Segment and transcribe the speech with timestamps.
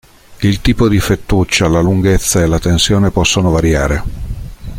[0.39, 4.03] Il tipo di fettuccia, la lunghezza e la tensione possono variare.